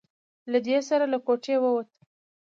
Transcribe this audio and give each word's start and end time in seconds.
له 0.51 0.59
دې 0.65 0.77
سره 0.89 1.05
له 1.13 1.17
کوټې 1.25 1.55
ووت. 1.61 1.89